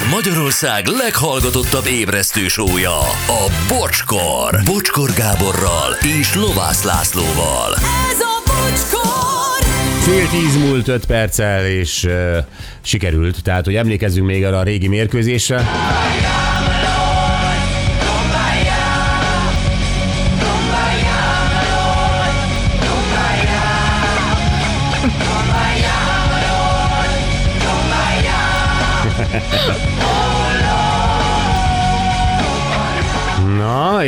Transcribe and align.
Ez 0.00 0.06
Magyarország 0.10 0.86
leghallgatottabb 0.86 1.86
ébresztő 1.86 2.48
sója, 2.48 2.98
a 3.26 3.50
Bocskor. 3.68 4.60
Bocskor 4.64 5.10
Gáborral 5.12 5.96
és 6.20 6.34
Lovász 6.34 6.82
Lászlóval. 6.82 7.74
Ez 8.10 8.20
a 8.20 8.42
bocskor! 8.46 9.68
Fél 10.00 10.28
tíz 10.28 10.56
múlt 10.56 10.88
öt 10.88 11.06
perccel, 11.06 11.66
és 11.66 12.04
uh, 12.04 12.36
sikerült. 12.82 13.42
Tehát, 13.42 13.64
hogy 13.64 13.74
emlékezzünk 13.74 14.26
még 14.26 14.44
arra 14.44 14.58
a 14.58 14.62
régi 14.62 14.88
mérkőzésre. 14.88 15.56
Na, 15.56 16.49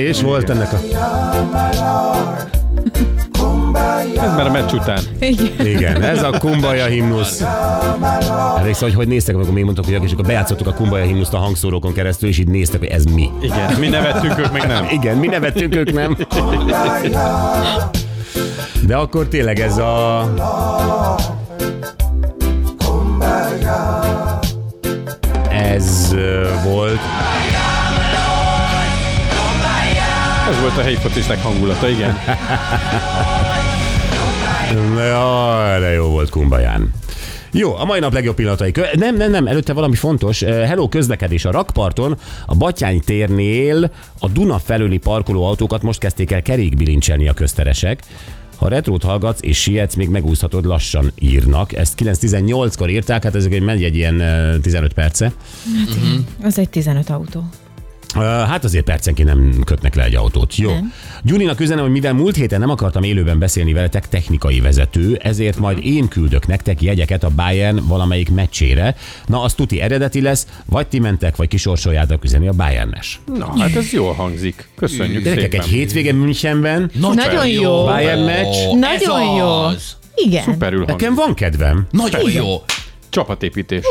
és 0.02 0.22
volt 0.22 0.50
ennek 0.50 0.72
a... 0.72 0.76
Ez 4.22 4.34
már 4.36 4.46
a 4.46 4.50
meccs 4.50 4.72
után. 4.72 5.02
Igen, 5.64 6.02
ez 6.02 6.22
a 6.22 6.30
Kumbaya 6.38 6.86
himnusz. 6.86 7.42
Emlékszel, 8.58 8.88
hogy 8.88 8.94
hogy 8.94 9.08
néztek, 9.08 9.34
amikor 9.34 9.52
még 9.52 9.64
mondtak, 9.64 9.84
hogy 9.84 10.02
és 10.02 10.12
akkor 10.12 10.24
bejátszottuk 10.24 10.66
a 10.66 10.72
Kumbaya 10.72 11.04
himnuszt 11.04 11.34
a 11.34 11.38
hangszórókon 11.38 11.92
keresztül, 11.92 12.28
és 12.28 12.38
így 12.38 12.48
néztek, 12.48 12.80
hogy 12.80 12.88
ez 12.88 13.04
mi. 13.04 13.30
Igen, 13.42 13.72
mi 13.78 13.88
nevettünk, 13.88 14.38
ők 14.38 14.52
meg 14.52 14.66
nem. 14.66 14.86
Igen, 14.90 15.16
mi 15.16 15.26
nevettünk, 15.26 15.74
ők 15.74 15.92
nem. 15.92 16.16
De 18.86 18.96
akkor 18.96 19.26
tényleg 19.28 19.60
ez 19.60 19.76
a... 19.76 20.28
Ez 25.50 26.14
volt. 26.64 27.00
Ez 30.52 30.60
volt 30.60 30.76
a 30.76 30.82
helyi 30.82 30.96
focisták 30.96 31.42
hangulata, 31.42 31.88
igen. 31.88 32.18
Jaj, 34.96 35.80
de 35.80 35.90
jó 35.92 36.06
volt 36.06 36.30
Kumbaján. 36.30 36.90
Jó, 37.52 37.74
a 37.76 37.84
mai 37.84 38.00
nap 38.00 38.12
legjobb 38.12 38.34
pillanatai. 38.34 38.72
Kö- 38.72 38.94
Nem, 38.94 39.16
nem, 39.16 39.30
nem, 39.30 39.46
előtte 39.46 39.72
valami 39.72 39.94
fontos. 39.94 40.42
Eh, 40.42 40.68
Hello 40.68 40.88
közlekedés 40.88 41.44
a 41.44 41.50
rakparton, 41.50 42.18
a 42.46 42.54
Batyány 42.54 43.00
térnél 43.00 43.90
a 44.20 44.28
Duna 44.28 44.58
felőli 44.58 44.98
parkoló 44.98 45.44
autókat 45.44 45.82
most 45.82 45.98
kezdték 45.98 46.30
el 46.30 46.42
kerékbilincselni 46.42 47.28
a 47.28 47.32
közteresek. 47.32 48.02
Ha 48.56 48.68
retrót 48.68 49.02
hallgatsz 49.02 49.42
és 49.42 49.60
sietsz, 49.60 49.94
még 49.94 50.08
megúszhatod, 50.08 50.64
lassan 50.64 51.12
írnak. 51.18 51.72
Ezt 51.72 51.94
9.18-kor 52.04 52.90
írták, 52.90 53.22
hát 53.22 53.34
ezek 53.34 53.52
egy 53.52 53.62
megy 53.62 53.84
egy 53.84 53.96
ilyen 53.96 54.20
eh, 54.20 54.54
15 54.62 54.92
perce. 54.92 55.32
Az 56.42 56.58
egy 56.58 56.68
15 56.68 57.10
autó. 57.10 57.44
Hát 58.20 58.64
azért 58.64 58.84
percenként 58.84 59.28
nem 59.28 59.62
kötnek 59.64 59.94
le 59.94 60.04
egy 60.04 60.14
autót. 60.14 60.56
Jó. 60.56 60.70
Nem. 60.70 60.92
Gyurinak 61.22 61.60
üzenem, 61.60 61.82
hogy 61.84 61.92
mivel 61.92 62.12
múlt 62.12 62.36
héten 62.36 62.60
nem 62.60 62.70
akartam 62.70 63.02
élőben 63.02 63.38
beszélni 63.38 63.72
veletek 63.72 64.08
technikai 64.08 64.60
vezető, 64.60 65.18
ezért 65.22 65.58
majd 65.58 65.78
én 65.82 66.08
küldök 66.08 66.46
nektek 66.46 66.82
jegyeket 66.82 67.24
a 67.24 67.30
Bayern 67.36 67.86
valamelyik 67.86 68.30
meccsére. 68.30 68.96
Na, 69.26 69.42
az 69.42 69.54
tuti 69.54 69.80
eredeti 69.80 70.20
lesz, 70.20 70.46
vagy 70.66 70.86
ti 70.86 70.98
mentek, 70.98 71.36
vagy 71.36 71.48
kisorsoljátok 71.48 72.24
üzeni 72.24 72.48
a 72.48 72.52
Bayernes. 72.52 73.20
Na, 73.36 73.54
hát 73.58 73.76
ez 73.76 73.92
jól 73.92 74.12
hangzik. 74.12 74.68
Köszönjük 74.76 75.22
Gyerekek, 75.22 75.50
szépen. 75.50 75.60
egy 75.60 75.66
hétvége 75.66 76.12
Münchenben, 76.12 76.90
Nagyon 77.00 77.48
jó. 77.48 77.84
Bayern 77.84 78.20
meccs. 78.20 78.56
Nagyon 78.78 79.36
jó. 79.36 79.46
Az. 79.46 79.96
Igen. 80.14 80.42
Szuperül 80.42 80.78
hangzik. 80.78 81.00
Nekem 81.00 81.14
van 81.14 81.34
kedvem. 81.34 81.86
Nagyon 81.90 82.30
jó. 82.30 82.62
Csapatépítés. 83.12 83.84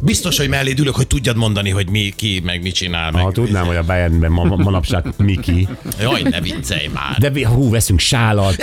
Biztos, 0.00 0.38
hogy 0.38 0.48
melléd 0.48 0.78
ülök, 0.78 0.94
hogy 0.94 1.06
tudjad 1.06 1.36
mondani, 1.36 1.70
hogy 1.70 1.88
mi, 1.90 2.12
ki, 2.16 2.40
meg 2.44 2.62
mit 2.62 2.74
csinál. 2.74 3.10
Meg. 3.10 3.22
Ha 3.22 3.32
tudnám, 3.32 3.66
hogy 3.66 3.76
a 3.76 3.82
Bayernben 3.82 4.30
ma, 4.30 4.44
ma- 4.44 4.56
manapság 4.56 5.04
Miki. 5.16 5.68
Jaj, 6.00 6.22
ne 6.22 6.40
viccelj 6.40 6.86
már. 6.94 7.32
De 7.32 7.48
hú, 7.48 7.70
veszünk 7.70 7.98
sálat. 7.98 8.56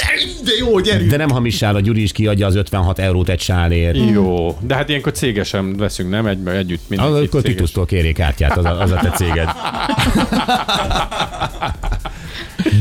De 0.44 0.52
jó, 0.60 0.80
gyerünk. 0.80 1.10
De 1.10 1.18
nem 1.18 1.30
hamis 1.30 1.56
sálat, 1.58 1.82
Gyuri 1.82 2.02
is 2.02 2.12
kiadja 2.12 2.48
az 2.48 2.56
56 2.56 3.00
eurót 3.00 3.30
egy 3.30 3.42
sálért. 3.42 3.98
Jó, 4.12 4.58
de 4.62 4.76
hát 4.76 4.90
ilyenkor 4.90 5.12
cégesen 5.12 5.78
veszünk, 5.78 6.10
nem? 6.10 6.26
Egy, 6.26 6.48
együtt 6.48 6.90
mindenki 6.90 7.14
Akkor 7.14 7.42
céges. 7.42 7.44
Titusztól 7.44 7.86
kérjék 7.86 8.16
kártyát, 8.16 8.58
az 8.58 8.66
a, 8.66 8.82
az 8.82 8.92
a 8.92 8.96
te 8.96 9.10
céged. 9.10 9.50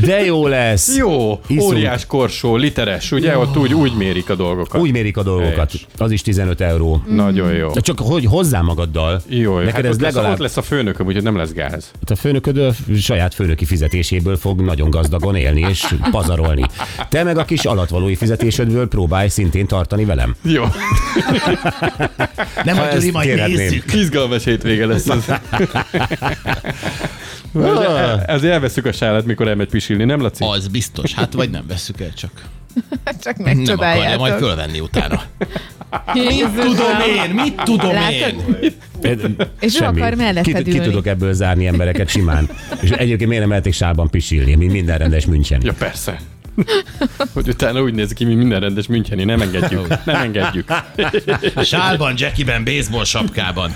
De 0.09 0.25
jó 0.25 0.47
lesz. 0.47 0.95
Jó, 0.97 1.39
Iszunk. 1.47 1.71
óriás 1.71 2.05
korsó, 2.05 2.55
literes, 2.55 3.11
ugye? 3.11 3.37
Ott 3.37 3.57
úgy, 3.57 3.73
úgy 3.73 3.93
mérik 3.93 4.29
a 4.29 4.35
dolgokat. 4.35 4.81
Úgy 4.81 4.91
mérik 4.91 5.17
a 5.17 5.23
dolgokat. 5.23 5.71
Helyes. 5.71 5.87
Az 5.97 6.11
is 6.11 6.21
15 6.21 6.61
euró. 6.61 7.03
Nagyon 7.07 7.53
jó. 7.53 7.71
De 7.71 7.79
csak 7.79 7.99
hogy 7.99 8.25
hozzá 8.25 8.61
magaddal. 8.61 9.21
Jó, 9.27 9.57
Neked 9.57 9.73
hát 9.73 9.85
ez 9.85 9.93
ott, 9.95 10.01
lesz, 10.01 10.13
legalább... 10.13 10.33
ott 10.33 10.39
lesz 10.39 10.57
a 10.57 10.61
főnököm, 10.61 11.07
úgyhogy 11.07 11.23
nem 11.23 11.35
lesz 11.35 11.51
gáz. 11.53 11.91
A 12.11 12.15
főnököd 12.15 12.57
a 12.57 12.71
saját 12.99 13.33
főnöki 13.33 13.65
fizetéséből 13.65 14.37
fog 14.37 14.61
nagyon 14.61 14.89
gazdagon 14.89 15.35
élni 15.35 15.65
és 15.69 15.85
pazarolni. 16.11 16.63
Te 17.09 17.23
meg 17.23 17.37
a 17.37 17.45
kis 17.45 17.65
alatvalói 17.65 18.15
fizetésedből 18.15 18.87
próbálj 18.87 19.27
szintén 19.27 19.67
tartani 19.67 20.05
velem. 20.05 20.35
Jó, 20.41 20.63
Nem, 22.63 22.75
Ha 22.75 22.81
hogy 22.83 22.89
ezt 22.91 22.99
Gyuri, 22.99 23.11
majd 23.11 23.27
kérhetném. 23.27 23.57
nézzük. 23.57 23.93
izgalmas 23.93 24.43
hétvége 24.43 24.85
lesz 24.85 25.07
Ezért 28.25 28.53
elveszük 28.53 28.85
a 28.85 28.91
sálat, 28.91 29.25
mikor 29.25 29.47
elmegy 29.47 29.69
pisilni, 29.69 30.03
nem 30.03 30.21
Laci? 30.21 30.43
Az 30.43 30.67
biztos. 30.67 31.13
Hát 31.13 31.33
vagy 31.33 31.49
nem 31.49 31.63
veszük 31.67 32.01
el, 32.01 32.13
csak 32.13 32.31
Csak 33.23 33.37
nem 33.37 33.63
akarja 33.67 34.17
majd 34.17 34.19
megcsodáljátok. 34.19 34.39
fölvenni 34.47 34.79
utána. 34.79 35.21
Jézusom. 36.13 36.53
Tudom 36.55 36.99
én, 37.25 37.29
mit 37.35 37.55
tudom 37.63 37.93
Látod? 37.93 38.67
én? 39.01 39.35
És 39.59 39.81
ő 39.81 39.85
akar 39.85 40.13
melletted 40.13 40.63
ki, 40.63 40.71
ki 40.71 40.79
tudok 40.79 41.07
ebből 41.07 41.33
zárni 41.33 41.67
embereket 41.67 42.09
simán. 42.09 42.49
És 42.81 42.89
egyébként 42.89 43.27
miért 43.29 43.41
nem 43.41 43.49
lehetik 43.49 43.73
sálban 43.73 44.09
pisilni, 44.09 44.55
mint 44.55 44.71
minden 44.71 44.97
rendes 44.97 45.25
München. 45.25 45.61
Ja, 45.63 45.73
persze. 45.73 46.19
Hogy 47.33 47.47
utána 47.47 47.81
úgy 47.81 47.93
néz 47.93 48.13
ki, 48.13 48.25
mint 48.25 48.37
minden 48.37 48.59
rendes 48.59 48.87
Müncheni, 48.87 49.23
nem 49.23 49.41
engedjük. 49.41 49.87
Nem 50.05 50.15
engedjük. 50.21 50.73
Sálban, 51.63 52.13
Jackiben, 52.17 52.63
baseball 52.63 53.03
sapkában. 53.05 53.75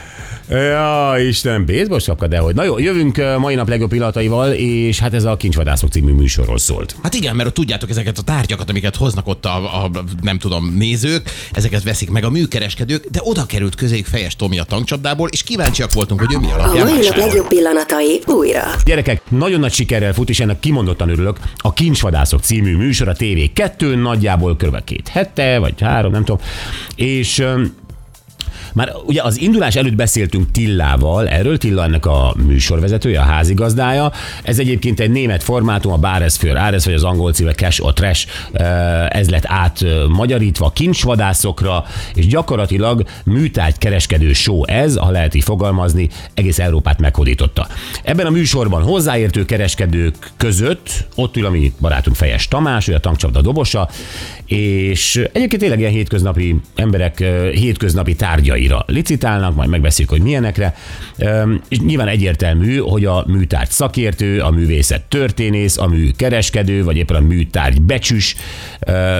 Ja, 0.53 1.13
Istenem, 1.17 1.65
baseball 1.65 1.99
sapka, 1.99 2.27
de 2.27 2.37
hogy. 2.37 2.55
Na 2.55 2.63
jó, 2.63 2.79
jövünk 2.79 3.21
mai 3.37 3.55
nap 3.55 3.69
legjobb 3.69 3.89
pillanataival, 3.89 4.51
és 4.51 4.99
hát 4.99 5.13
ez 5.13 5.23
a 5.23 5.37
Kincsvadászok 5.37 5.91
című 5.91 6.11
műsorról 6.11 6.57
szólt. 6.57 6.95
Hát 7.03 7.13
igen, 7.13 7.35
mert 7.35 7.47
ott 7.47 7.53
tudjátok 7.53 7.89
ezeket 7.89 8.17
a 8.17 8.21
tárgyakat, 8.21 8.69
amiket 8.69 8.95
hoznak 8.95 9.27
ott 9.27 9.45
a, 9.45 9.83
a, 9.83 9.89
nem 10.21 10.37
tudom, 10.37 10.73
nézők, 10.77 11.29
ezeket 11.51 11.83
veszik 11.83 12.09
meg 12.09 12.23
a 12.23 12.29
műkereskedők, 12.29 13.05
de 13.11 13.19
oda 13.23 13.45
került 13.45 13.75
közéjük 13.75 14.05
Fejes 14.05 14.35
Tomi 14.35 14.59
a 14.59 14.63
tankcsapdából, 14.63 15.29
és 15.31 15.43
kíváncsiak 15.43 15.93
voltunk, 15.93 16.19
hogy 16.19 16.33
ő 16.33 16.37
mi 16.37 16.47
A 16.51 16.53
alapján 16.53 16.87
mai 16.87 17.05
nap 17.05 17.15
legjobb 17.15 17.47
pillanatai 17.47 18.21
újra. 18.25 18.63
Gyerekek, 18.85 19.21
nagyon 19.29 19.59
nagy 19.59 19.73
sikerrel 19.73 20.13
fut, 20.13 20.29
és 20.29 20.39
ennek 20.39 20.59
kimondottan 20.59 21.09
örülök. 21.09 21.39
A 21.57 21.73
Kincsvadászok 21.73 22.41
című 22.41 22.75
műsor 22.75 23.07
a 23.07 23.13
TV2 23.13 24.01
nagyjából 24.01 24.55
kb. 24.55 24.83
két 24.83 25.07
hete, 25.07 25.59
vagy 25.59 25.81
három, 25.81 26.11
nem 26.11 26.23
tudom. 26.23 26.41
És 26.95 27.45
már 28.73 28.91
ugye 29.05 29.21
az 29.21 29.39
indulás 29.39 29.75
előtt 29.75 29.95
beszéltünk 29.95 30.51
Tillával, 30.51 31.27
erről 31.27 31.57
Tilla 31.57 31.83
ennek 31.83 32.05
a 32.05 32.35
műsorvezetője, 32.45 33.19
a 33.19 33.23
házigazdája. 33.23 34.11
Ez 34.43 34.59
egyébként 34.59 34.99
egy 34.99 35.09
német 35.09 35.43
formátum, 35.43 35.91
a 35.91 35.97
Báres 35.97 36.37
für 36.37 36.57
Áres, 36.57 36.85
vagy 36.85 36.93
az 36.93 37.03
angol 37.03 37.33
címe 37.33 37.53
Cash 37.53 37.83
or 37.83 37.93
Trash, 37.93 38.27
ez 39.07 39.29
lett 39.29 39.45
át 39.45 39.85
magyarítva 40.07 40.69
kincsvadászokra, 40.69 41.85
és 42.15 42.27
gyakorlatilag 42.27 43.03
műtárgy 43.25 43.77
kereskedő 43.77 44.33
show 44.33 44.65
ez, 44.65 44.97
ha 44.97 45.11
lehet 45.11 45.33
így 45.33 45.43
fogalmazni, 45.43 46.09
egész 46.33 46.59
Európát 46.59 46.99
meghódította. 46.99 47.67
Ebben 48.03 48.25
a 48.25 48.29
műsorban 48.29 48.83
hozzáértő 48.83 49.45
kereskedők 49.45 50.31
között 50.37 51.07
ott 51.15 51.37
ül 51.37 51.45
a 51.45 51.49
mi 51.49 51.73
barátunk 51.79 52.15
Fejes 52.15 52.47
Tamás, 52.47 52.87
ő 52.87 52.93
a 52.93 52.99
tankcsapda 52.99 53.41
dobosa, 53.41 53.89
és 54.45 55.15
egyébként 55.15 55.61
tényleg 55.61 55.79
ilyen 55.79 55.91
hétköznapi 55.91 56.55
emberek 56.75 57.17
hétköznapi 57.53 58.15
tárgyaira 58.67 58.83
licitálnak, 58.87 59.55
majd 59.55 59.69
megbeszéljük, 59.69 60.13
hogy 60.13 60.21
milyenekre. 60.21 60.75
És 61.69 61.79
nyilván 61.79 62.07
egyértelmű, 62.07 62.77
hogy 62.77 63.05
a 63.05 63.23
műtárgy 63.27 63.69
szakértő, 63.69 64.39
a 64.39 64.49
művészet 64.49 65.01
történész, 65.01 65.77
a 65.77 65.87
mű 65.87 66.11
kereskedő, 66.11 66.83
vagy 66.83 66.97
éppen 66.97 67.15
a 67.15 67.19
műtárgy 67.19 67.81
becsüs 67.81 68.35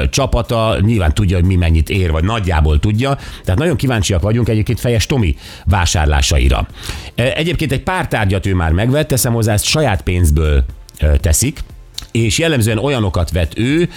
csapata 0.09 0.77
nyilván 0.81 1.13
tudja, 1.13 1.35
hogy 1.35 1.45
mi 1.45 1.55
mennyit 1.55 1.89
ér, 1.89 2.11
vagy 2.11 2.23
nagyjából 2.23 2.79
tudja. 2.79 3.17
Tehát 3.43 3.59
nagyon 3.59 3.75
kíváncsiak 3.75 4.21
vagyunk 4.21 4.49
egyébként 4.49 4.79
Fejes 4.79 5.05
Tomi 5.05 5.35
vásárlásaira. 5.65 6.67
Egyébként 7.15 7.71
egy 7.71 7.83
pár 7.83 8.07
tárgyat 8.07 8.45
ő 8.45 8.55
már 8.55 8.71
megvett, 8.71 9.07
teszem 9.07 9.33
hozzá, 9.33 9.53
ezt 9.53 9.65
saját 9.65 10.01
pénzből 10.01 10.65
teszik, 11.19 11.59
és 12.11 12.37
jellemzően 12.37 12.77
olyanokat 12.77 13.31
vett 13.31 13.57
ő, 13.57 13.89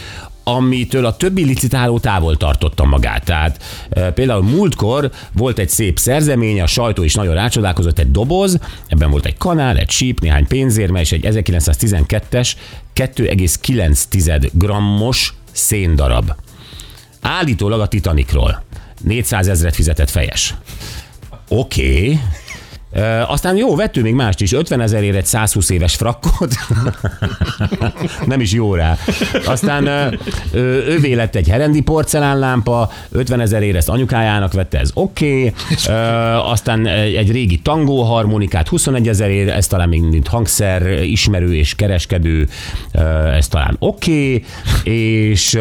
amitől 0.48 1.04
a 1.04 1.16
többi 1.16 1.44
licitáló 1.44 1.98
távol 1.98 2.37
tartotta 2.37 2.84
magát. 2.84 3.25
Tehát 3.25 3.62
e, 3.90 4.10
például 4.10 4.43
múltkor 4.43 5.10
volt 5.32 5.58
egy 5.58 5.69
szép 5.69 5.98
szerzemény, 5.98 6.60
a 6.60 6.66
sajtó 6.66 7.02
is 7.02 7.14
nagyon 7.14 7.34
rácsodálkozott, 7.34 7.98
egy 7.98 8.10
doboz, 8.10 8.58
ebben 8.87 9.10
volt 9.10 9.26
egy 9.26 9.37
kanál, 9.37 9.76
egy 9.76 9.90
síp, 9.90 10.20
néhány 10.20 10.46
pénzérme 10.46 11.00
és 11.00 11.12
egy 11.12 11.26
1912-es 11.31 12.52
2,9 12.94 14.50
grammos 14.52 15.34
széndarab. 15.52 16.32
Állítólag 17.20 17.81
a 17.81 17.88
Titanicról. 17.88 18.64
400 19.02 19.48
ezret 19.48 19.75
fizetett 19.75 20.10
fejes. 20.10 20.54
Oké. 21.48 22.02
Okay. 22.02 22.20
Aztán 23.26 23.56
jó, 23.56 23.76
vettünk 23.76 24.06
még 24.06 24.14
mást 24.14 24.40
is, 24.40 24.52
50 24.52 24.81
ezerért 24.81 25.16
egy 25.16 25.25
120 25.26 25.70
éves 25.70 25.94
frakkot. 25.94 26.54
Nem 28.26 28.40
is 28.40 28.52
jó 28.52 28.75
rá. 28.75 28.96
Aztán 29.44 29.87
ö, 29.87 30.14
ővé 30.87 31.12
lett 31.12 31.34
egy 31.34 31.48
herendi 31.48 31.81
porcelánlámpa, 31.81 32.90
50 33.10 33.40
ezerért 33.40 33.76
ezt 33.76 33.88
anyukájának 33.88 34.52
vette, 34.52 34.78
ez 34.78 34.90
oké. 34.94 35.54
Okay. 35.87 36.00
Aztán 36.50 36.87
egy, 36.87 37.31
régi 37.31 37.58
tangó 37.58 38.02
harmonikát 38.02 38.69
21 38.69 39.08
ezerért, 39.08 39.50
ez 39.50 39.66
talán 39.66 39.88
még 39.88 40.02
mint 40.02 40.28
hangszer 40.28 41.02
ismerő 41.02 41.54
és 41.54 41.75
kereskedő, 41.75 42.48
ez 43.37 43.48
talán 43.48 43.76
oké. 43.78 44.34
Okay. 44.34 44.44
És 44.94 45.58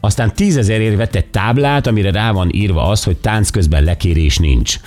aztán 0.00 0.34
10 0.34 0.56
ezerért 0.56 0.96
vett 0.96 1.14
egy 1.14 1.26
táblát, 1.26 1.86
amire 1.86 2.10
rá 2.10 2.32
van 2.32 2.48
írva 2.52 2.88
az, 2.88 3.04
hogy 3.04 3.16
tánc 3.16 3.50
közben 3.50 3.84
lekérés 3.84 4.38
nincs. 4.38 4.78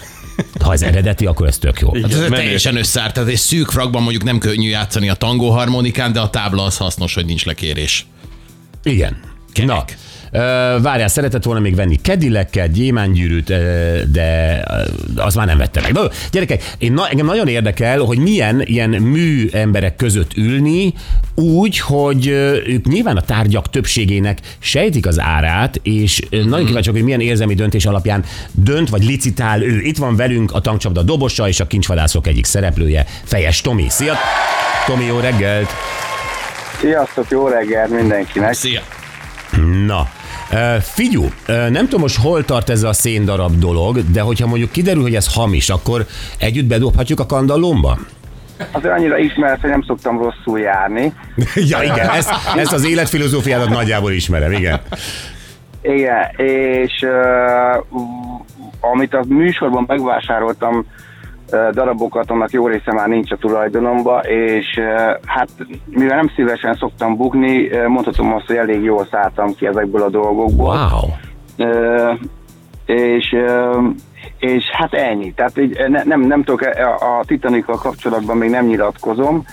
Ha 0.64 0.74
ez 0.74 0.82
eredeti, 0.82 1.26
akkor 1.26 1.48
ez 1.48 1.58
tök 1.58 1.80
jó. 1.80 1.94
Hát 1.94 2.12
ez 2.12 2.20
menő. 2.20 2.36
teljesen 2.36 2.76
összeárt, 2.76 3.14
tehát 3.14 3.30
egy 3.30 3.38
szűk 3.38 3.70
frakban 3.70 4.02
mondjuk 4.02 4.24
nem 4.24 4.38
könnyű 4.38 4.70
játszani 4.70 5.10
a 5.10 5.14
tangó 5.14 5.50
harmonikán, 5.50 6.12
de 6.12 6.20
a 6.20 6.30
tábla 6.30 6.64
az 6.64 6.78
hasznos, 6.78 7.14
hogy 7.14 7.26
nincs 7.26 7.46
lekérés. 7.46 8.06
Igen. 8.84 9.18
Kerek. 9.66 9.98
Na, 9.98 10.08
várjál, 10.82 11.08
szeretett 11.08 11.44
volna 11.44 11.60
még 11.60 11.76
venni 11.76 11.96
kedilekket, 11.96 12.72
gyémánygyűrűt, 12.72 13.54
de 14.12 14.64
az 15.16 15.36
már 15.36 15.46
nem 15.46 15.58
vette 15.58 15.82
meg. 15.82 15.94
Na, 15.94 16.10
gyerekek, 16.32 16.64
én 16.78 16.94
na, 16.94 17.08
engem 17.10 17.26
nagyon 17.26 17.48
érdekel, 17.48 18.00
hogy 18.00 18.18
milyen 18.18 18.62
ilyen 18.66 18.90
mű 18.90 19.48
emberek 19.52 19.96
között 19.96 20.32
ülni, 20.36 20.94
úgy, 21.36 21.80
hogy 21.80 22.28
ők 22.68 22.86
nyilván 22.86 23.18
a 23.18 23.22
tárgyak 23.22 23.70
többségének 23.70 24.38
sejtik 24.60 25.08
az 25.08 25.20
árát, 25.20 25.80
és 25.84 26.22
ö, 26.30 26.44
nagyon 26.44 26.66
kíváncsiak, 26.66 26.96
hogy 26.96 27.04
milyen 27.04 27.22
érzelmi 27.22 27.54
döntés 27.54 27.86
alapján 27.86 28.24
dönt, 28.52 28.90
vagy 28.90 29.04
licitál 29.04 29.64
ő. 29.64 29.80
Itt 29.82 29.98
van 29.98 30.16
velünk 30.16 30.52
a 30.52 30.60
tankcsapda 30.60 31.02
dobosa 31.02 31.48
és 31.48 31.60
a 31.60 31.68
kincsvadászok 31.68 32.28
egyik 32.28 32.46
szereplője, 32.46 33.06
Fejes 33.24 33.62
Tomi. 33.62 33.86
Szia! 33.90 34.14
Tomi, 34.86 35.06
jó 35.06 35.20
reggelt! 35.20 35.70
Sziasztok, 36.80 37.26
jó 37.30 37.48
reggelt 37.48 37.90
mindenkinek. 37.90 38.54
Szia! 38.54 38.82
Na, 39.86 40.08
ö, 40.52 40.76
figyú, 40.82 41.26
nem 41.48 41.84
tudom 41.84 42.02
most 42.02 42.20
hol 42.20 42.46
tart 42.46 42.70
ez 42.70 42.84
a 42.84 42.94
széndarab 42.94 43.58
dolog, 43.58 44.12
de 44.12 44.22
hogyha 44.22 44.48
mondjuk 44.48 44.72
kiderül, 44.72 45.02
hogy 45.02 45.16
ez 45.16 45.34
hamis, 45.34 45.70
akkor 45.70 46.06
együtt 46.38 46.66
bedobhatjuk 46.66 47.20
a 47.20 47.26
kandallomba? 47.26 47.98
Azért 48.72 48.94
annyira 48.94 49.18
ismert, 49.18 49.62
hogy 49.62 49.70
nem 49.70 49.84
szoktam 49.88 50.18
rosszul 50.18 50.60
járni. 50.60 51.14
ja, 51.72 51.84
igen, 51.84 52.10
ezt, 52.10 52.32
ezt 52.56 52.74
az 52.74 52.86
életfilozófiádat 52.86 53.70
nagyjából 53.70 54.12
ismerem, 54.12 54.52
igen. 54.52 54.82
Igen, 55.82 56.32
és 56.38 57.02
uh, 57.02 57.86
amit 58.80 59.14
a 59.14 59.24
műsorban 59.28 59.84
megvásároltam 59.88 60.78
uh, 60.78 60.86
darabokat, 61.72 62.32
annak 62.32 62.52
jó 62.52 62.68
része 62.68 62.94
már 62.94 63.08
nincs 63.08 63.32
a 63.32 63.38
tulajdonomba, 63.38 64.20
és 64.20 64.80
hát 65.26 65.50
mivel 65.86 66.16
nem 66.16 66.32
szívesen 66.36 66.74
szoktam 66.74 67.18
bukni, 67.18 67.70
mondhatom 67.88 68.34
azt, 68.34 68.46
hogy 68.46 68.56
elég 68.56 68.84
jól 68.84 69.08
szálltam 69.12 69.56
ki 69.56 69.66
ezekből 69.66 70.02
a 70.02 70.10
dolgokból. 70.10 70.76
Wow. 70.76 71.68
És, 72.86 73.36
és 74.40 74.64
hát 74.72 74.94
ennyi. 74.94 75.34
Tehát 75.34 75.58
így 75.58 75.78
ne, 75.88 76.04
nem, 76.04 76.22
nem 76.22 76.44
tudok 76.44 76.62
a, 76.62 77.20
a 77.20 77.24
Titanic-kal 77.26 77.78
kapcsolatban 77.78 78.38
még 78.38 78.50
nem 78.50 78.66
nyilatkozom, 78.66 79.46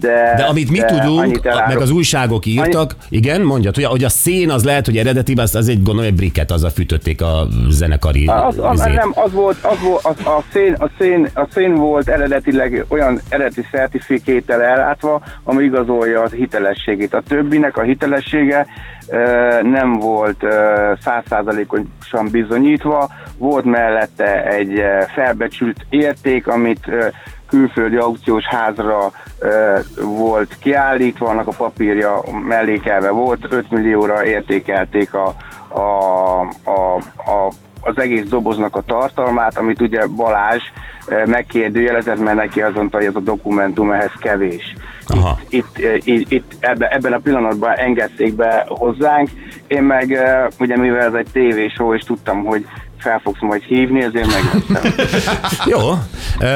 de... 0.00 0.34
De 0.36 0.42
amit 0.42 0.70
mi 0.70 0.78
de 0.78 0.84
tudunk, 0.84 1.46
a- 1.46 1.64
meg 1.68 1.78
az 1.80 1.90
újságok 1.90 2.46
írtak, 2.46 2.94
igen, 3.08 3.40
mondjad, 3.40 3.74
hogy, 3.74 3.84
hogy 3.84 4.04
a 4.04 4.08
szén 4.08 4.50
az 4.50 4.64
lehet, 4.64 4.86
hogy 4.86 4.96
eredeti, 4.96 5.32
az, 5.36 5.54
az 5.54 5.68
egy 5.68 5.82
gondolom, 5.82 6.10
egy 6.10 6.14
briket, 6.14 6.50
azzal 6.50 6.70
fűtötték 6.70 7.22
a 7.22 7.46
zenekari 7.68 8.26
Az, 8.26 8.58
az, 8.58 8.80
nem, 8.80 9.12
az 9.14 9.32
volt, 9.32 9.56
az 9.62 9.80
volt 9.80 10.04
az, 10.04 10.26
a, 10.26 10.42
szén, 10.52 10.74
a, 10.78 10.90
szén, 10.98 11.28
a 11.34 11.46
szén 11.52 11.74
volt 11.74 12.08
eredetileg 12.08 12.84
olyan 12.88 13.20
eredeti 13.28 13.66
szertifikéttel 13.72 14.62
ellátva, 14.62 15.22
ami 15.44 15.64
igazolja 15.64 16.22
az 16.22 16.32
hitelességét. 16.32 17.14
A 17.14 17.22
többinek 17.28 17.76
a 17.76 17.82
hitelessége 17.82 18.66
nem 19.62 19.98
volt 19.98 20.44
százszázalékosan 21.04 22.28
bizonyítva, 22.30 23.10
volt 23.38 23.64
mellette 23.64 24.44
egy 24.44 24.82
felbecsült 25.14 25.86
érték, 25.88 26.46
amit 26.46 26.86
külföldi 27.50 27.96
aukciós 27.96 28.44
házra 28.44 29.12
volt 30.02 30.56
kiállítva, 30.58 31.28
annak 31.28 31.46
a 31.46 31.52
papírja 31.56 32.20
mellékelve 32.48 33.10
volt, 33.10 33.46
5 33.48 33.70
millióra 33.70 34.24
értékelték 34.24 35.14
a, 35.14 35.34
a, 35.68 36.40
a, 36.64 36.96
a, 37.16 37.52
az 37.80 37.98
egész 37.98 38.24
doboznak 38.28 38.76
a 38.76 38.82
tartalmát, 38.86 39.58
amit 39.58 39.80
ugye 39.80 40.06
Balázs 40.06 40.62
megkérdőjelezett, 41.26 42.18
mert 42.18 42.36
neki 42.36 42.62
azt 42.62 42.74
mondta, 42.74 42.96
hogy 42.96 43.06
ez 43.06 43.14
a 43.14 43.20
dokumentum 43.20 43.92
ehhez 43.92 44.12
kevés. 44.20 44.74
Aha. 45.06 45.38
Itt, 45.48 45.78
itt, 46.04 46.30
itt 46.30 46.52
ebbe, 46.60 46.88
ebben 46.88 47.12
a 47.12 47.18
pillanatban 47.18 47.72
engedték 47.72 48.34
be 48.34 48.64
hozzánk, 48.68 49.28
én 49.66 49.82
meg 49.82 50.18
ugye 50.58 50.76
mivel 50.76 51.06
ez 51.06 51.12
egy 51.12 51.28
tévéshow, 51.32 51.94
és 51.94 52.02
tudtam, 52.02 52.44
hogy 52.44 52.66
fel 53.00 53.20
fogsz 53.22 53.40
majd 53.40 53.62
hívni, 53.62 54.02
ezért 54.02 54.26
megvettem. 54.26 54.92
Jó. 55.72 55.78
Ö, 56.38 56.46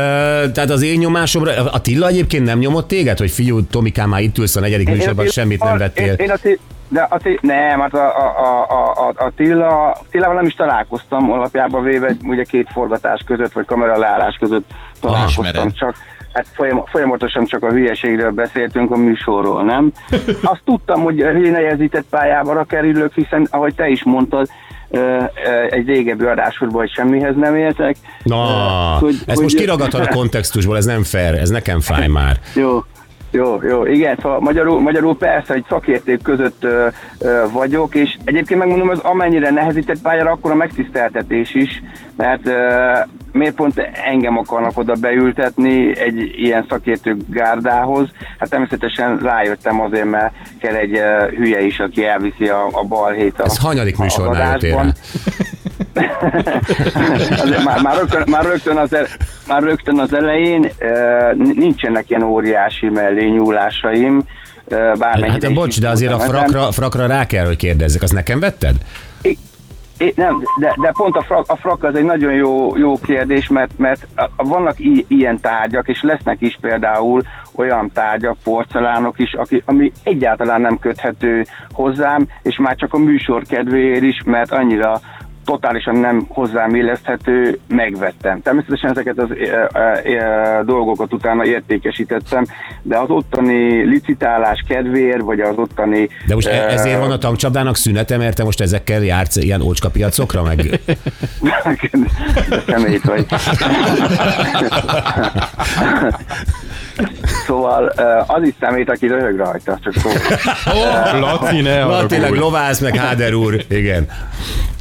tehát 0.52 0.70
az 0.70 0.82
én 0.82 0.98
nyomásomra, 0.98 1.52
Attila 1.72 2.06
egyébként 2.06 2.44
nem 2.44 2.58
nyomott 2.58 2.88
téged, 2.88 3.18
hogy 3.18 3.30
fiú, 3.30 3.66
Tomikám, 3.66 4.08
már 4.08 4.20
itt 4.20 4.38
ülsz 4.38 4.56
a 4.56 4.60
negyedik 4.60 4.88
műsorban, 4.88 5.26
semmit 5.26 5.64
nem 5.64 5.78
vettél. 5.78 6.12
Én, 6.12 6.14
én 6.16 6.30
a, 6.30 6.36
Ti- 6.36 6.60
de 6.88 7.00
a, 7.10 7.20
nem, 7.40 7.80
hát 7.80 7.94
a, 7.94 8.18
a, 8.18 8.34
a, 8.38 8.66
a, 8.68 9.08
a, 9.08 9.24
a 9.24 9.30
Tilla, 9.36 9.96
Tillával 10.10 10.34
nem 10.34 10.46
is 10.46 10.54
találkoztam 10.54 11.32
alapjában 11.32 11.82
véve, 11.82 12.16
ugye 12.22 12.42
két 12.42 12.68
forgatás 12.72 13.20
között, 13.26 13.52
vagy 13.52 13.64
kamera 13.66 13.98
leállás 13.98 14.36
között 14.40 14.70
találkoztam, 15.00 15.72
csak 15.72 15.96
hát 16.32 16.46
folyam, 16.52 16.84
folyamatosan 16.86 17.44
csak 17.44 17.62
a 17.62 17.70
hülyeségről 17.70 18.30
beszéltünk 18.30 18.90
a 18.90 18.96
műsorról, 18.96 19.62
nem? 19.62 19.92
Azt 20.52 20.62
tudtam, 20.64 21.02
hogy 21.02 21.14
nehezített 21.50 22.06
pályára 22.10 22.64
kerülök, 22.64 23.14
hiszen 23.14 23.46
ahogy 23.50 23.74
te 23.74 23.88
is 23.88 24.04
mondtad, 24.04 24.48
egy 25.70 25.86
régebbi 25.86 26.24
adásodban, 26.24 26.80
hogy 26.80 26.90
semmihez 26.90 27.34
nem 27.36 27.56
értek. 27.56 27.96
Na, 28.22 28.36
Hogy- 29.00 29.14
ezt 29.14 29.24
hogy- 29.26 29.42
most 29.42 29.56
kiragadtad 29.56 30.00
a 30.00 30.08
kontextusból, 30.08 30.76
ez 30.76 30.84
nem 30.84 31.02
fair, 31.02 31.34
ez 31.34 31.48
nekem 31.48 31.80
fáj 31.80 32.06
már. 32.18 32.36
Jó, 32.54 32.84
jó, 33.34 33.58
jó, 33.62 33.86
igen, 33.86 34.18
szóval 34.22 34.40
magyarul, 34.40 34.80
magyarul 34.80 35.16
persze, 35.16 35.52
hogy 35.52 35.64
szakértők 35.68 36.22
között 36.22 36.64
ö, 36.64 36.86
ö, 37.18 37.44
vagyok, 37.52 37.94
és 37.94 38.16
egyébként 38.24 38.60
megmondom, 38.60 38.88
az 38.88 38.98
amennyire 38.98 39.50
nehezített 39.50 40.00
pályára, 40.02 40.30
akkor 40.30 40.50
a 40.50 40.54
megtiszteltetés 40.54 41.54
is, 41.54 41.82
mert 42.16 42.46
ö, 42.46 42.92
miért 43.32 43.54
pont 43.54 43.90
engem 44.04 44.38
akarnak 44.38 44.78
oda 44.78 44.94
beültetni 45.00 45.98
egy 45.98 46.32
ilyen 46.36 46.66
szakértő 46.68 47.16
gárdához? 47.28 48.08
Hát 48.38 48.50
természetesen 48.50 49.18
rájöttem 49.18 49.80
azért, 49.80 50.10
mert 50.10 50.34
kell 50.60 50.74
egy 50.74 50.96
ö, 50.96 51.28
hülye 51.36 51.60
is, 51.60 51.78
aki 51.78 52.04
elviszi 52.04 52.48
a, 52.48 52.68
a 52.72 52.82
balhét 52.82 53.40
a 53.40 53.44
Ez 53.44 53.58
hanyadik 53.58 53.98
műsornál 53.98 54.50
jöttél? 54.52 54.92
Azért 57.42 57.64
már, 57.64 57.82
már, 57.82 57.96
rögtön, 57.96 58.22
már, 58.30 58.44
rögtön 58.44 58.76
az 58.76 58.94
el, 58.94 59.06
már 59.48 59.62
rögtön 59.62 59.98
az 59.98 60.14
elején 60.14 60.70
nincsenek 61.54 62.10
ilyen 62.10 62.22
óriási 62.22 62.88
mellényúlásaim. 62.88 64.22
Uh, 64.66 64.98
bármennyire 64.98 65.30
Hát 65.32 65.42
is 65.42 65.54
bocs, 65.56 65.80
de 65.80 65.88
azért 65.88 66.12
a 66.12 66.18
frakra, 66.18 66.72
frakra 66.72 67.06
rá 67.06 67.26
kell, 67.26 67.46
hogy 67.46 67.56
kérdezzek, 67.56 68.02
azt 68.02 68.12
nekem 68.12 68.40
vetted? 68.40 68.74
I- 69.22 69.38
I- 69.98 70.12
nem, 70.16 70.42
de, 70.60 70.74
de 70.80 70.90
pont 70.92 71.16
a 71.16 71.22
frak, 71.22 71.44
a 71.50 71.56
frak 71.56 71.84
az 71.84 71.94
egy 71.94 72.04
nagyon 72.04 72.32
jó, 72.32 72.76
jó 72.76 72.98
kérdés, 72.98 73.48
mert, 73.48 73.70
mert 73.78 74.06
vannak 74.36 74.78
i, 74.78 75.04
ilyen 75.08 75.40
tárgyak, 75.40 75.88
és 75.88 76.02
lesznek 76.02 76.36
is 76.40 76.58
például 76.60 77.22
olyan 77.54 77.90
tárgyak, 77.94 78.36
porcelánok 78.44 79.18
is, 79.18 79.32
aki, 79.32 79.62
ami 79.66 79.92
egyáltalán 80.02 80.60
nem 80.60 80.78
köthető 80.78 81.44
hozzám, 81.72 82.26
és 82.42 82.56
már 82.56 82.76
csak 82.76 82.94
a 82.94 82.98
műsor 82.98 83.42
kedvéért 83.42 84.02
is, 84.02 84.22
mert 84.24 84.52
annyira 84.52 85.00
totálisan 85.44 85.96
nem 85.96 86.26
hozzám 86.28 86.74
illeszthető, 86.74 87.58
megvettem. 87.68 88.42
Természetesen 88.42 88.90
ezeket 88.90 89.18
az 89.18 89.28
e, 89.30 89.68
e, 89.72 89.80
e, 89.80 90.62
dolgokat 90.64 91.12
utána 91.12 91.44
értékesítettem, 91.44 92.44
de 92.82 92.98
az 92.98 93.10
ottani 93.10 93.84
licitálás 93.84 94.64
kedvéért, 94.68 95.22
vagy 95.22 95.40
az 95.40 95.56
ottani... 95.56 96.08
De 96.26 96.34
most 96.34 96.46
e- 96.46 96.50
e, 96.50 96.72
ezért 96.72 96.98
van 96.98 97.10
a 97.10 97.18
tankcsapdának 97.18 97.76
szünete, 97.76 98.16
mert 98.16 98.36
te 98.36 98.44
most 98.44 98.60
ezekkel 98.60 99.04
jársz 99.04 99.36
ilyen 99.36 99.60
ócska 99.60 99.90
piacokra, 99.90 100.42
meg... 100.42 100.56
De 102.48 102.62
szemét 102.66 103.02
vagy. 103.02 103.26
szóval 107.46 107.92
az 108.26 108.42
is 108.42 108.54
szemét, 108.60 108.90
aki 108.90 109.06
röhög 109.06 109.36
rajta, 109.36 109.78
csak 109.82 109.94
szó. 109.94 110.10
Oh, 110.72 111.20
Laci, 111.20 111.60
ne 111.60 112.06
tényleg 112.06 112.32
lovász, 112.32 112.80
meg 112.80 112.96
Háder 112.96 113.34
úr, 113.34 113.64
igen. 113.68 114.08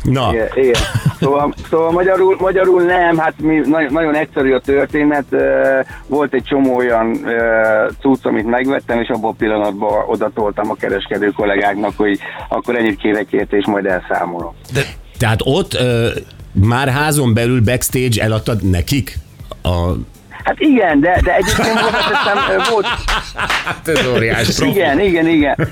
Na, 0.04 0.30
Igen, 0.34 0.48
igen. 0.54 0.82
Szóval, 1.20 1.54
szóval 1.70 1.92
magyarul, 1.92 2.36
magyarul 2.40 2.82
nem, 2.82 3.18
hát 3.18 3.34
mi, 3.38 3.62
nagyon, 3.66 3.94
nagyon 3.94 4.16
egyszerű 4.16 4.54
a 4.54 4.60
történet. 4.60 5.26
Volt 6.08 6.34
egy 6.34 6.44
csomó 6.44 6.76
olyan 6.76 7.26
cucc, 8.02 8.26
amit 8.26 8.46
megvettem, 8.46 9.00
és 9.00 9.08
abban 9.08 9.32
a 9.32 9.36
pillanatban 9.38 10.04
oda 10.08 10.32
toltam 10.36 10.70
a 10.70 10.76
kereskedő 10.76 11.30
kollégáknak, 11.30 11.94
hogy 11.96 12.20
akkor 12.50 12.76
ennyit 12.76 12.98
kérek 12.98 13.32
érte, 13.32 13.58
és 13.58 13.66
majd 13.66 13.86
elszámolom. 13.86 14.54
tehát 15.18 15.40
ott 15.44 15.74
ö, 15.74 16.10
már 16.52 16.88
házon 16.90 17.34
belül 17.34 17.62
backstage 17.62 18.24
eladtad 18.24 18.64
nekik 18.70 19.18
a 19.64 19.92
Hát 20.44 20.60
igen, 20.60 21.00
de, 21.00 21.20
de 21.24 21.36
egyébként 21.36 21.80
hozzáteszem, 21.90 22.62
volt, 22.72 22.86
Hát 23.66 23.88
ez 23.88 24.08
óriás. 24.08 24.60
igen, 24.60 25.00
igen, 25.00 25.28
igen. 25.28 25.56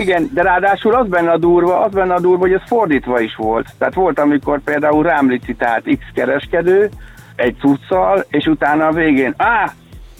Igen, 0.00 0.30
de 0.34 0.42
ráadásul 0.42 0.94
az 0.94 1.08
benne 1.08 1.30
a 1.30 1.38
durva, 1.38 1.80
az 1.80 1.92
benne 1.92 2.14
a 2.14 2.20
durva, 2.20 2.38
hogy 2.38 2.52
ez 2.52 2.60
fordítva 2.66 3.20
is 3.20 3.34
volt. 3.36 3.66
Tehát 3.78 3.94
volt, 3.94 4.18
amikor 4.18 4.60
például 4.64 5.02
rám 5.02 5.30
licitált 5.30 5.84
X 5.84 6.04
kereskedő 6.14 6.90
egy 7.36 7.56
cuccal, 7.60 8.24
és 8.28 8.46
utána 8.46 8.86
a 8.86 8.92
végén, 8.92 9.34
á, 9.36 9.72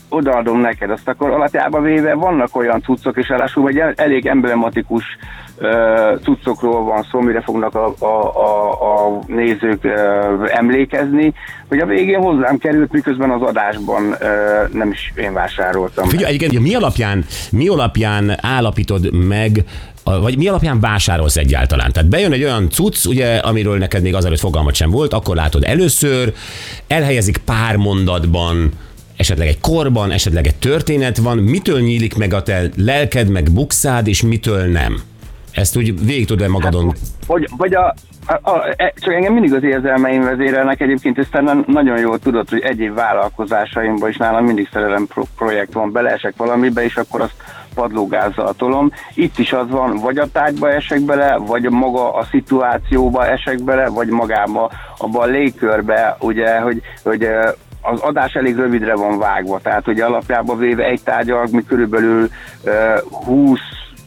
odaadom 0.08 0.60
neked, 0.60 0.90
azt 0.90 1.08
akkor 1.08 1.30
alapjában 1.30 1.82
véve 1.82 2.14
vannak 2.14 2.56
olyan 2.56 2.82
cuccok, 2.82 3.16
és 3.16 3.28
ráadásul 3.28 3.62
vagy 3.62 3.78
el- 3.78 3.92
elég 3.96 4.26
emblematikus 4.26 5.04
ö, 5.58 6.14
cuccokról 6.22 6.84
van 6.84 7.06
szó, 7.10 7.20
mire 7.20 7.40
fognak 7.40 7.74
a, 7.74 7.94
a, 7.98 8.04
a, 8.04 8.70
a 9.06 9.18
nézők 9.26 9.84
ö, 9.84 9.90
emlékezni, 10.48 11.34
hogy 11.68 11.78
a 11.78 11.86
végén 11.86 12.20
hozzám 12.20 12.58
került, 12.58 12.92
miközben 12.92 13.30
az 13.30 13.42
adásban 13.42 14.16
ö, 14.20 14.26
nem 14.72 14.90
is 14.90 15.12
én 15.16 15.32
vásároltam. 15.32 16.08
Figyelj, 16.08 16.34
egyébként 16.34 16.62
mi 16.62 16.74
alapján, 16.74 17.24
mi 17.50 17.68
alapján 17.68 18.36
állapítod 18.40 19.26
meg, 19.26 19.64
vagy 20.04 20.38
mi 20.38 20.48
alapján 20.48 20.80
vásárolsz 20.80 21.36
egyáltalán? 21.36 21.92
Tehát 21.92 22.08
bejön 22.08 22.32
egy 22.32 22.42
olyan 22.42 22.70
cucc, 22.70 23.04
ugye, 23.06 23.36
amiről 23.36 23.78
neked 23.78 24.02
még 24.02 24.14
azelőtt 24.14 24.38
fogalmat 24.38 24.74
sem 24.74 24.90
volt, 24.90 25.12
akkor 25.12 25.36
látod 25.36 25.64
először, 25.64 26.32
elhelyezik 26.86 27.38
pár 27.38 27.76
mondatban, 27.76 28.70
esetleg 29.16 29.48
egy 29.48 29.60
korban, 29.60 30.10
esetleg 30.10 30.46
egy 30.46 30.56
történet 30.56 31.16
van, 31.16 31.38
mitől 31.38 31.80
nyílik 31.80 32.16
meg 32.16 32.32
a 32.32 32.42
te 32.42 32.62
lelked, 32.76 33.28
meg 33.28 33.50
bukszád, 33.50 34.06
és 34.06 34.22
mitől 34.22 34.66
nem? 34.66 35.00
Ezt 35.52 35.76
úgy 35.76 36.04
végig 36.06 36.26
tudod 36.26 36.48
magadon. 36.48 36.94
Vagy, 37.26 37.48
vagy 37.56 37.74
a, 37.74 37.94
a, 38.26 38.50
a, 38.50 38.74
e- 38.76 38.92
csak 39.00 39.14
engem 39.14 39.32
mindig 39.32 39.54
az 39.54 39.62
érzelmeim 39.62 40.22
vezérelnek, 40.22 40.80
egyébként 40.80 41.18
ezt 41.18 41.30
te 41.30 41.64
nagyon 41.66 41.98
jól 41.98 42.18
tudod, 42.18 42.48
hogy 42.48 42.60
egyéb 42.60 42.94
vállalkozásaimban 42.94 44.08
is 44.08 44.16
nálam 44.16 44.44
mindig 44.44 44.68
szerelem 44.72 45.06
pro- 45.06 45.28
projekt 45.36 45.72
van, 45.72 45.92
beleesek 45.92 46.34
valamibe, 46.36 46.84
és 46.84 46.96
akkor 46.96 47.20
azt 47.20 47.34
padlógázzal 47.74 48.54
tolom. 48.54 48.92
Itt 49.14 49.38
is 49.38 49.52
az 49.52 49.70
van, 49.70 49.96
vagy 49.96 50.18
a 50.18 50.30
tárgyba 50.32 50.72
esek 50.72 51.00
bele, 51.00 51.36
vagy 51.36 51.70
maga 51.70 52.14
a 52.14 52.24
szituációba 52.30 53.26
esek 53.26 53.62
bele, 53.62 53.88
vagy 53.88 54.08
magába, 54.08 54.70
abba 54.98 55.20
a 55.20 55.26
légkörbe, 55.26 56.16
ugye, 56.20 56.60
hogy, 56.60 56.80
hogy 57.02 57.28
az 57.90 58.00
adás 58.00 58.32
elég 58.32 58.56
rövidre 58.56 58.94
van 58.94 59.18
vágva, 59.18 59.60
tehát 59.62 59.88
ugye 59.88 60.04
alapjában 60.04 60.58
véve 60.58 60.84
egy 60.84 61.02
tárgyal 61.02 61.48
mi 61.50 61.64
körülbelül 61.64 62.28
uh, 62.64 63.24
20 63.24 63.58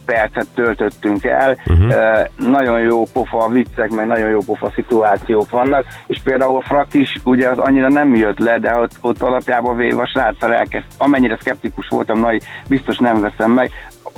percet 0.04 0.46
töltöttünk 0.54 1.24
el, 1.24 1.56
uh-huh. 1.66 1.94
nagyon 2.36 2.80
jó 2.80 3.04
pofa 3.12 3.48
viccek, 3.48 3.90
meg 3.90 4.06
nagyon 4.06 4.28
jó 4.28 4.38
pofa 4.46 4.72
szituációk 4.74 5.50
vannak, 5.50 5.84
és 6.06 6.20
például 6.24 6.56
a 6.56 6.60
frak 6.60 6.94
is 6.94 7.16
ugye 7.24 7.48
az 7.48 7.58
annyira 7.58 7.88
nem 7.88 8.14
jött 8.14 8.38
le, 8.38 8.58
de 8.58 8.76
ott, 8.76 8.92
ott 9.00 9.22
alapjában 9.22 9.76
véve 9.76 10.02
a 10.02 10.06
sráccal 10.06 10.54
elkezd, 10.54 10.84
amennyire 10.98 11.36
szkeptikus 11.40 11.88
voltam, 11.88 12.18
nagy 12.18 12.42
biztos 12.68 12.98
nem 12.98 13.20
veszem 13.20 13.50
meg, 13.50 13.70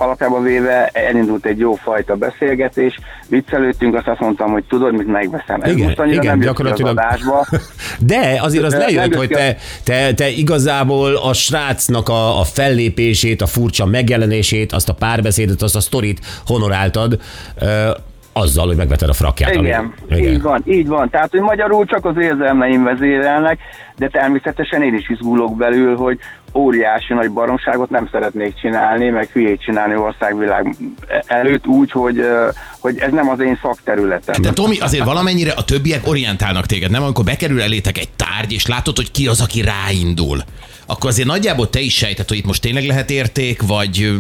alapjában 0.03 0.43
véve 0.43 0.91
elindult 0.93 1.47
egy 1.47 1.59
jó 1.59 1.75
fajta 1.75 2.15
beszélgetés, 2.15 2.99
viccelődtünk, 3.29 3.95
azt 3.95 4.07
azt 4.07 4.21
mondtam, 4.21 4.53
hogy 4.53 4.65
tudod, 4.69 4.93
mit 4.93 5.07
megveszem. 5.07 5.61
Ez 5.63 5.73
Igen, 5.73 5.87
most 5.87 5.99
annyira 5.99 6.23
igen, 6.23 6.39
nem 6.39 6.41
ki 6.41 6.47
az 6.47 6.53
gyakorlatilag- 6.53 6.99
adásba. 6.99 7.47
De 7.99 8.39
azért 8.41 8.65
az 8.65 8.75
lejött, 8.75 9.15
hogy 9.15 9.29
te, 9.29 9.57
te, 9.85 10.15
te 10.15 10.29
igazából 10.29 11.17
a 11.17 11.33
srácnak 11.33 12.09
a, 12.09 12.41
a 12.41 12.45
fellépését, 12.45 13.43
a 13.43 13.47
furcsa 13.47 13.87
megjelenését, 13.87 14.73
azt 14.73 14.89
a 14.89 14.95
párbeszédet, 14.95 15.63
azt 15.63 15.77
a 15.77 15.81
sztorit 15.81 16.21
honoráltad, 16.47 17.21
azzal, 18.33 18.67
hogy 18.67 18.77
megveted 18.77 19.09
a 19.09 19.13
frakját. 19.13 19.57
ami- 19.57 19.69
Igen, 19.69 19.93
így 20.11 20.43
van, 20.43 20.63
így 20.67 20.87
van. 20.87 21.11
Tehát, 21.11 21.31
hogy 21.31 21.41
magyarul 21.41 21.85
csak 21.87 22.05
az 22.05 22.15
érzelmeim 22.21 22.83
vezérelnek, 22.85 23.59
de 23.97 24.09
természetesen 24.09 24.83
én 24.83 24.95
is 24.95 25.09
izgulok 25.11 25.57
belül, 25.57 25.97
hogy 25.97 26.19
óriási 26.55 27.13
nagy 27.15 27.31
baromságot 27.31 27.91
nem 27.91 28.09
szeretnék 28.13 28.55
csinálni, 28.61 29.09
meg 29.09 29.29
hülyét 29.33 29.63
csinálni 29.63 29.97
országvilág 29.97 30.75
előtt 31.27 31.67
úgy, 31.67 31.91
hogy, 31.91 32.25
hogy 32.81 32.99
ez 32.99 33.13
nem 33.13 33.29
az 33.29 33.41
én 33.41 33.59
szakterületem. 33.63 34.43
De 34.43 34.53
Tomi, 34.53 34.79
azért 34.79 35.05
valamennyire 35.05 35.53
a 35.53 35.65
többiek 35.65 36.07
orientálnak 36.09 36.67
téged, 36.67 36.91
nem? 36.91 37.03
Amikor 37.03 37.25
bekerül 37.25 37.63
elétek 37.63 37.99
egy 37.99 38.09
tárgy, 38.17 38.53
és 38.53 38.67
látod, 38.67 38.97
hogy 38.97 39.11
ki 39.11 39.27
az, 39.27 39.41
aki 39.41 39.63
ráindul, 39.63 40.39
akkor 40.87 41.11
azért 41.11 41.29
nagyjából 41.29 41.71
te 41.71 41.81
is 41.81 41.95
sejted, 41.97 42.29
hogy 42.29 42.37
itt 42.37 42.47
most 42.47 42.63
tényleg 42.63 42.85
lehet 42.87 43.11
érték, 43.11 43.63
vagy 43.67 44.11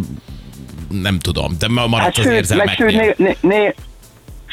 nem 1.02 1.18
tudom, 1.18 1.52
de 1.58 1.68
ma- 1.68 1.86
maradsz 1.86 2.18
az 2.18 2.24
Hát 2.24 2.26
meg 2.26 2.34
érzelmeknél. 2.34 2.88
sőt, 2.90 3.18
né, 3.18 3.26
né, 3.26 3.36
né, 3.56 3.74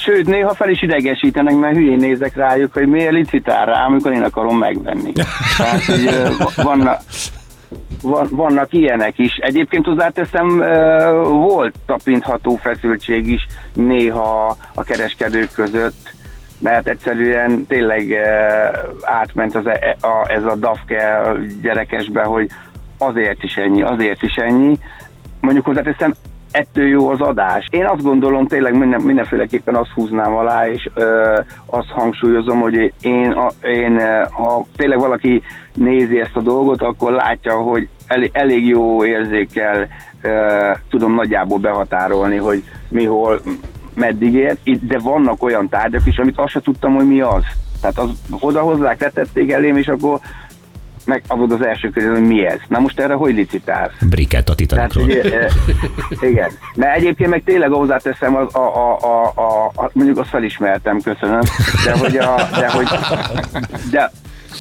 sőt, 0.10 0.28
néha 0.28 0.54
fel 0.54 0.70
is 0.70 0.82
idegesítenek, 0.82 1.56
mert 1.56 1.76
hülyén 1.76 1.98
nézek 1.98 2.36
rájuk, 2.36 2.74
hogy 2.74 2.88
miért 2.88 3.12
licitál 3.12 3.66
rá, 3.66 3.86
amikor 3.86 4.12
én 4.12 4.24
akarom 4.24 4.58
megvenni. 4.58 5.12
Tehát, 5.58 5.84
hogy 5.84 6.10
vannak, 6.56 7.02
van, 8.02 8.28
vannak 8.32 8.74
ilyenek 8.74 9.20
is. 9.20 9.36
Egyébként 9.36 9.86
hozzáteszem, 9.86 10.58
volt 11.24 11.76
tapintható 11.86 12.56
feszültség 12.56 13.28
is 13.28 13.48
néha 13.74 14.58
a 14.74 14.84
kereskedők 14.84 15.52
között, 15.52 16.14
mert 16.60 16.88
egyszerűen 16.88 17.66
tényleg 17.68 18.14
átment 19.02 19.56
az, 19.56 19.68
e- 19.68 19.98
a, 20.02 20.32
ez 20.32 20.44
a 20.44 20.56
dafke 20.56 21.34
gyerekesbe, 21.62 22.24
hogy 22.24 22.50
azért 22.98 23.44
is 23.44 23.56
ennyi, 23.56 23.82
azért 23.82 24.22
is 24.24 24.36
ennyi. 24.36 24.78
Mondjuk 25.40 25.66
hozzáteszem, 25.66 26.14
ettől 26.52 26.88
jó 26.88 27.10
az 27.10 27.22
adás. 27.22 27.68
Én 27.72 27.86
azt 27.86 28.04
gondolom, 28.04 28.48
tényleg 28.48 28.78
minden, 28.78 29.02
mindenféleképpen 29.02 29.76
azt 29.76 29.92
húznám 29.92 30.36
alá, 30.36 30.68
és 30.68 30.90
ö, 30.94 31.40
azt 31.66 31.90
hangsúlyozom, 31.90 32.60
hogy 32.60 32.94
én, 33.02 33.32
a, 33.32 33.68
én, 33.68 34.00
ha 34.32 34.66
tényleg 34.76 35.00
valaki 35.00 35.42
nézi 35.74 36.20
ezt 36.20 36.36
a 36.36 36.42
dolgot, 36.42 36.82
akkor 36.82 37.12
látja, 37.12 37.54
hogy 37.54 37.88
elég, 38.08 38.30
elég 38.34 38.68
jó 38.68 39.06
érzékkel 39.06 39.88
ö, 40.22 40.72
tudom 40.90 41.16
nagyjából 41.16 41.58
behatárolni, 41.58 42.38
hogy 42.38 42.64
mi 42.90 43.06
hol, 43.06 43.42
meddig 43.94 44.34
ér, 44.34 44.58
de 44.82 45.00
vannak 45.00 45.44
olyan 45.44 45.70
tárgyak 45.70 46.06
is, 46.06 46.18
amit 46.18 46.38
azt 46.38 46.52
se 46.52 46.60
tudtam, 46.60 46.96
hogy 46.96 47.08
mi 47.08 47.22
az. 47.22 47.44
Tehát 47.82 47.98
az 47.98 48.10
odahozzák, 48.40 49.02
letették 49.02 49.52
elém, 49.52 49.78
és 49.78 49.88
akkor 49.88 50.20
meg 51.10 51.24
az 51.28 51.38
volt 51.38 51.52
az 51.52 51.66
első 51.66 51.90
kérdés, 51.90 52.12
hogy 52.12 52.28
mi 52.28 52.46
ez. 52.46 52.60
Na 52.68 52.80
most 52.80 53.00
erre 53.00 53.14
hogy 53.14 53.34
licitálsz? 53.34 53.92
Briket 54.10 54.50
a 54.50 54.56
Tehát, 54.56 54.58
Titanicról. 54.58 55.04
ugye, 55.04 55.40
e, 55.40 55.50
igen. 56.30 56.50
Mert 56.76 56.98
egyébként 56.98 57.30
meg 57.30 57.44
tényleg 57.44 57.72
hozzáteszem, 57.72 58.36
az, 58.36 58.56
a, 58.56 58.60
a, 58.60 58.98
a, 59.02 59.32
a, 59.36 59.72
a, 59.76 59.90
mondjuk 59.94 60.18
azt 60.18 60.30
felismertem, 60.30 61.02
köszönöm, 61.02 61.42
de 61.86 61.98
hogy, 61.98 62.18
a, 62.18 62.36
de, 62.60 62.72
hogy 62.72 62.88
de 63.92 64.12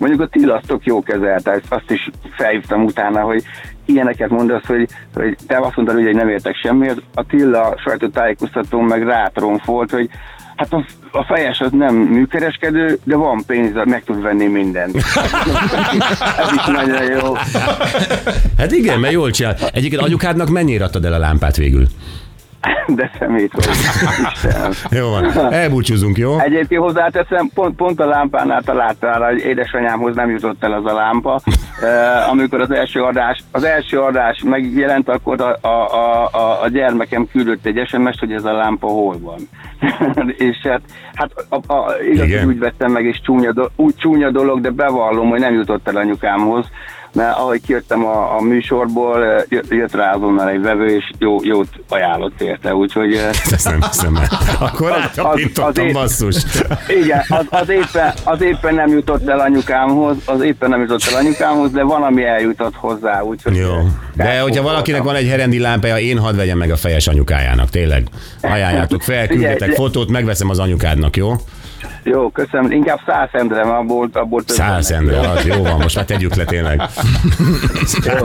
mondjuk 0.00 0.20
a 0.20 0.26
tillasztok 0.26 0.84
jó 0.84 1.02
kezelte, 1.02 1.50
ezt 1.50 1.66
azt 1.68 1.90
is 1.90 2.10
felhívtam 2.36 2.84
utána, 2.84 3.20
hogy 3.20 3.44
ilyeneket 3.84 4.30
mondasz, 4.30 4.66
hogy, 4.66 4.88
hogy 5.14 5.36
te 5.46 5.58
azt 5.58 5.76
mondtad, 5.76 6.02
hogy 6.04 6.14
nem 6.14 6.28
értek 6.28 6.56
semmihez, 6.56 6.96
a 7.14 7.26
Tilla 7.26 7.74
sajtótájékoztatón 7.84 8.84
meg 8.84 9.02
rátronfolt, 9.02 9.90
hogy 9.90 10.10
Hát 10.58 10.72
a, 10.72 10.84
a 11.10 11.24
fejes 11.24 11.60
az 11.60 11.70
nem 11.72 11.94
műkereskedő, 11.94 12.98
de 13.04 13.16
van 13.16 13.44
pénz, 13.46 13.72
meg 13.84 14.04
tud 14.04 14.22
venni 14.22 14.46
mindent. 14.46 14.96
Ez 16.38 16.52
is 16.54 16.64
nagyon 16.66 17.02
jó. 17.02 17.34
Hát 18.58 18.72
igen, 18.72 19.00
mert 19.00 19.12
jól 19.12 19.30
csinál. 19.30 19.56
Egyébként 19.72 20.02
anyukádnak 20.02 20.48
mennyire 20.48 20.84
adtad 20.84 21.04
el 21.04 21.12
a 21.12 21.18
lámpát 21.18 21.56
végül? 21.56 21.86
De 22.96 23.10
szemét 23.18 23.52
vagy. 23.52 23.66
Jó 24.90 25.10
van, 25.10 25.52
elbúcsúzunk, 25.52 26.18
jó? 26.18 26.38
Egyébként 26.38 26.82
hozzáteszem, 26.82 27.50
pont, 27.54 27.76
pont 27.76 28.00
a 28.00 28.06
lámpánál 28.06 28.62
találtál, 28.62 29.20
hogy 29.20 29.38
édesanyámhoz 29.38 30.14
nem 30.14 30.30
jutott 30.30 30.64
el 30.64 30.72
az 30.72 30.84
a 30.84 30.94
lámpa. 30.94 31.40
Uh, 31.82 32.30
amikor 32.30 32.60
az 32.60 32.70
első 32.70 33.02
adás, 33.02 33.42
az 33.50 33.64
első 33.64 34.00
adás 34.00 34.42
megjelent, 34.44 35.08
akkor 35.08 35.40
a, 35.40 35.68
a, 35.68 35.94
a, 36.32 36.62
a, 36.62 36.68
gyermekem 36.68 37.28
küldött 37.32 37.66
egy 37.66 37.86
SMS-t, 37.86 38.18
hogy 38.18 38.32
ez 38.32 38.44
a 38.44 38.52
lámpa 38.52 38.86
hol 38.86 39.18
van. 39.20 39.48
és 40.48 40.56
hát, 40.62 40.80
hát 41.14 41.30
a, 41.48 41.74
a, 41.74 41.94
igaz, 42.12 42.44
úgy 42.44 42.58
vettem 42.58 42.92
meg, 42.92 43.04
és 43.04 43.20
csúnya, 43.20 43.52
do, 43.52 43.64
úgy 43.76 43.94
csúnya 43.96 44.30
dolog, 44.30 44.60
de 44.60 44.70
bevallom, 44.70 45.28
hogy 45.28 45.40
nem 45.40 45.54
jutott 45.54 45.88
el 45.88 45.96
anyukámhoz 45.96 46.66
mert 47.12 47.36
ahogy 47.36 47.60
kijöttem 47.66 48.04
a, 48.04 48.36
a 48.36 48.40
műsorból, 48.40 49.24
eh, 49.24 49.42
jött, 49.68 49.94
rá 49.94 50.12
azonnal 50.14 50.48
egy 50.48 50.60
vevő, 50.60 50.86
és 50.96 51.10
jó, 51.18 51.36
jót 51.42 51.68
ajánlott 51.88 52.40
érte, 52.40 52.74
úgyhogy 52.74 53.14
eh, 53.14 53.28
Ezt 53.52 53.64
nem 53.70 53.82
hiszem 53.82 54.16
el. 54.16 54.28
Akkor 54.58 54.90
az- 54.90 54.96
rátapintottam, 54.96 55.86
az- 55.86 55.92
basszus. 55.92 56.36
Igen, 57.02 57.24
az, 57.28 57.44
az, 57.50 57.68
éppen, 57.68 58.12
az 58.24 58.42
éppen 58.42 58.74
nem 58.74 58.88
jutott 58.88 59.28
el 59.28 59.38
anyukámhoz, 59.40 60.16
az 60.24 60.40
éppen 60.42 60.70
nem 60.70 60.80
jutott 60.80 61.02
el 61.12 61.18
anyukámhoz, 61.18 61.70
de 61.70 61.82
van, 61.82 62.02
ami 62.02 62.24
eljutott 62.24 62.74
hozzá, 62.74 63.20
úgyhogy... 63.20 63.56
Jó. 63.56 63.68
De 64.14 64.40
hogyha 64.40 64.62
valakinek 64.62 65.02
van 65.02 65.14
egy 65.14 65.28
herendi 65.28 65.58
lámpája, 65.58 65.98
én 65.98 66.18
hadd 66.18 66.36
vegyem 66.36 66.58
meg 66.58 66.70
a 66.70 66.76
fejes 66.76 67.06
anyukájának, 67.06 67.68
tényleg. 67.70 68.06
Ajánljátok 68.42 69.02
fel, 69.02 69.26
küldjetek 69.26 69.70
fotót, 69.72 70.10
megveszem 70.10 70.48
az 70.50 70.58
anyukádnak, 70.58 71.16
jó? 71.16 71.32
Jó, 72.02 72.30
köszönöm. 72.30 72.70
Inkább 72.70 73.00
száz 73.06 73.28
endre, 73.32 73.64
mert 73.64 73.78
abból, 73.78 74.08
abból 74.12 74.44
több 74.44 74.56
Száz 74.56 74.90
endre, 74.90 75.30
az 75.30 75.44
jó 75.44 75.62
van, 75.62 75.76
most 75.80 75.96
már 75.96 76.04
tegyük 76.04 76.34
le 76.34 76.44
tényleg. 76.44 76.82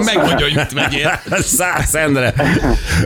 Megmondja, 0.05 0.45
hogy 0.45 0.55
mit 0.55 0.73
vegyél. 0.73 1.19
Száz 1.59 1.95
endre. 1.95 2.33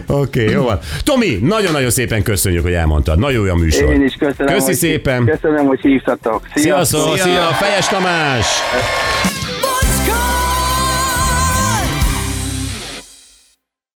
Oké, 0.07 0.41
okay, 0.41 0.53
jó 0.53 0.63
van. 0.63 0.79
Tomi, 1.03 1.39
nagyon-nagyon 1.41 1.89
szépen 1.89 2.23
köszönjük, 2.23 2.63
hogy 2.63 2.73
elmondtad. 2.73 3.19
Nagyon 3.19 3.45
jó 3.45 3.51
a 3.51 3.55
műsor. 3.55 3.91
Én 3.93 4.03
is 4.03 4.13
köszönöm. 4.13 4.53
Köszi 4.53 4.65
hogy, 4.65 4.75
szépen. 4.75 5.25
Köszönöm, 5.25 5.65
hogy 5.65 5.79
hívtatok. 5.79 6.41
Sziasztok, 6.55 7.15
Szia. 7.15 7.23
szia, 7.23 7.41
Fejes 7.41 7.87
Tamás! 7.87 8.45